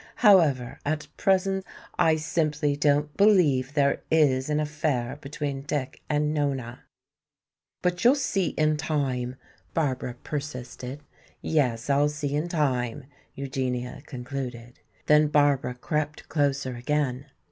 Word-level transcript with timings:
However, 0.25 0.79
at 0.83 1.07
present 1.15 1.63
I 1.99 2.15
simply 2.15 2.75
don't 2.75 3.15
believe 3.17 3.75
there 3.75 4.01
is 4.09 4.49
an 4.49 4.59
affair 4.59 5.19
between 5.21 5.61
Dick 5.61 6.01
and 6.09 6.33
Nona." 6.33 6.79
"But 7.83 8.03
you'll 8.03 8.15
see 8.15 8.47
in 8.57 8.77
time," 8.77 9.35
Barbara 9.75 10.15
persisted. 10.15 11.01
"Yes, 11.39 11.87
I'll 11.87 12.09
see 12.09 12.33
in 12.35 12.47
time," 12.47 13.05
Eugenia 13.35 14.01
concluded. 14.07 14.79
Then 15.05 15.27
Barbara 15.27 15.75
crept 15.75 16.27
closer 16.29 16.75
again. 16.75 17.27